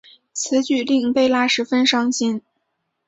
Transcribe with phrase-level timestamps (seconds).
[0.33, 2.41] 此举令贝拉十分伤心。